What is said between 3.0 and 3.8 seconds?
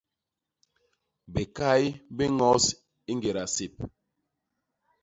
i ñgéda sép.